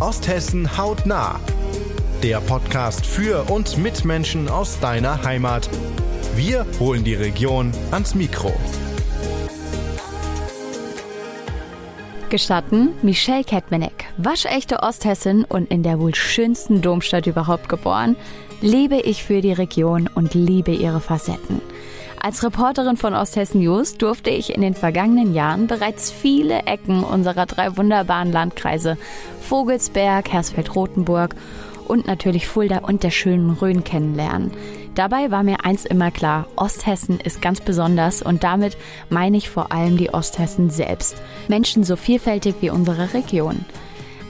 Osthessen 0.00 0.76
hautnah. 0.76 1.40
Der 2.22 2.40
Podcast 2.42 3.06
für 3.06 3.50
und 3.50 3.78
mit 3.78 4.04
Menschen 4.04 4.46
aus 4.46 4.78
deiner 4.78 5.24
Heimat. 5.24 5.70
Wir 6.34 6.66
holen 6.78 7.02
die 7.02 7.14
Region 7.14 7.72
ans 7.92 8.14
Mikro. 8.14 8.52
Gestatten 12.28 12.90
Michelle 13.00 13.44
Ketmenek, 13.44 14.04
waschechte 14.18 14.82
Osthessin 14.82 15.44
und 15.44 15.70
in 15.70 15.82
der 15.82 15.98
wohl 15.98 16.14
schönsten 16.14 16.82
Domstadt 16.82 17.26
überhaupt 17.26 17.70
geboren, 17.70 18.16
lebe 18.60 18.96
ich 18.96 19.24
für 19.24 19.40
die 19.40 19.54
Region 19.54 20.10
und 20.14 20.34
liebe 20.34 20.72
ihre 20.72 21.00
Facetten. 21.00 21.62
Als 22.26 22.42
Reporterin 22.42 22.96
von 22.96 23.14
Osthessen 23.14 23.60
News 23.60 23.98
durfte 23.98 24.30
ich 24.30 24.52
in 24.52 24.60
den 24.60 24.74
vergangenen 24.74 25.32
Jahren 25.32 25.68
bereits 25.68 26.10
viele 26.10 26.64
Ecken 26.64 27.04
unserer 27.04 27.46
drei 27.46 27.76
wunderbaren 27.76 28.32
Landkreise 28.32 28.98
Vogelsberg, 29.42 30.32
Hersfeld-Rotenburg 30.32 31.36
und 31.86 32.08
natürlich 32.08 32.48
Fulda 32.48 32.78
und 32.78 33.04
der 33.04 33.12
schönen 33.12 33.52
Rhön 33.52 33.84
kennenlernen. 33.84 34.50
Dabei 34.96 35.30
war 35.30 35.44
mir 35.44 35.64
eins 35.64 35.84
immer 35.84 36.10
klar, 36.10 36.48
Osthessen 36.56 37.20
ist 37.20 37.40
ganz 37.40 37.60
besonders 37.60 38.22
und 38.22 38.42
damit 38.42 38.76
meine 39.08 39.36
ich 39.36 39.48
vor 39.48 39.70
allem 39.70 39.96
die 39.96 40.12
Osthessen 40.12 40.68
selbst. 40.68 41.22
Menschen 41.46 41.84
so 41.84 41.94
vielfältig 41.94 42.56
wie 42.60 42.70
unsere 42.70 43.14
Region. 43.14 43.64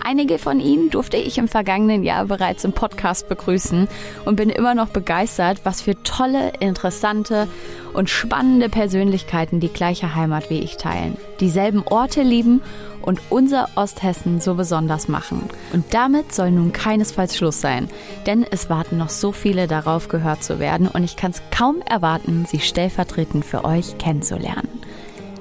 Einige 0.08 0.38
von 0.38 0.60
ihnen 0.60 0.90
durfte 0.90 1.16
ich 1.16 1.36
im 1.36 1.48
vergangenen 1.48 2.04
Jahr 2.04 2.26
bereits 2.26 2.62
im 2.62 2.72
Podcast 2.72 3.28
begrüßen 3.28 3.88
und 4.24 4.36
bin 4.36 4.50
immer 4.50 4.76
noch 4.76 4.86
begeistert, 4.86 5.62
was 5.64 5.82
für 5.82 6.00
tolle, 6.04 6.52
interessante 6.60 7.48
und 7.92 8.10
spannende 8.10 8.68
Persönlichkeiten 8.68 9.60
die 9.60 9.68
gleiche 9.68 10.14
Heimat 10.14 10.50
wie 10.50 10.60
ich 10.60 10.76
teilen, 10.76 11.16
dieselben 11.40 11.82
Orte 11.86 12.22
lieben 12.22 12.62
und 13.02 13.20
unser 13.30 13.68
Osthessen 13.76 14.40
so 14.40 14.54
besonders 14.54 15.08
machen. 15.08 15.42
Und 15.72 15.94
damit 15.94 16.32
soll 16.34 16.50
nun 16.50 16.72
keinesfalls 16.72 17.36
Schluss 17.36 17.60
sein, 17.60 17.88
denn 18.26 18.44
es 18.50 18.68
warten 18.68 18.98
noch 18.98 19.10
so 19.10 19.32
viele 19.32 19.66
darauf 19.66 20.08
gehört 20.08 20.42
zu 20.42 20.58
werden 20.58 20.88
und 20.88 21.04
ich 21.04 21.16
kann 21.16 21.30
es 21.30 21.42
kaum 21.50 21.82
erwarten, 21.88 22.46
sie 22.46 22.60
stellvertretend 22.60 23.44
für 23.44 23.64
euch 23.64 23.96
kennenzulernen. 23.98 24.68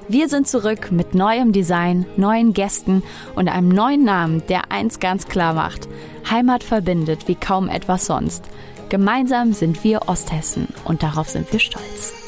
Wir 0.08 0.30
sind 0.30 0.48
zurück 0.48 0.92
mit 0.92 1.16
neuem 1.16 1.52
Design, 1.52 2.06
neuen 2.16 2.54
Gästen 2.54 3.02
und 3.36 3.50
einem 3.50 3.70
neuen 3.70 4.04
Namen, 4.04 4.44
der 4.48 4.72
eins 4.72 5.00
ganz 5.00 5.26
klar 5.26 5.56
macht. 5.56 5.90
Heimat 6.30 6.64
verbindet 6.64 7.28
wie 7.28 7.34
kaum 7.34 7.70
etwas 7.70 8.06
sonst. 8.06 8.44
Gemeinsam 8.90 9.54
sind 9.54 9.84
wir 9.84 10.08
Osthessen 10.08 10.68
und 10.84 11.02
darauf 11.02 11.30
sind 11.30 11.52
wir 11.52 11.60
stolz. 11.60 12.25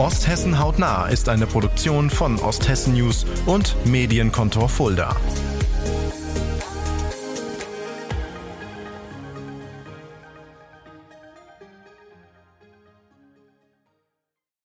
Osthessen 0.00 0.58
hautnah 0.58 1.08
ist 1.08 1.28
eine 1.28 1.46
Produktion 1.46 2.08
von 2.08 2.38
Osthessen 2.38 2.94
News 2.94 3.26
und 3.44 3.76
Medienkontor 3.84 4.70
Fulda. 4.70 5.14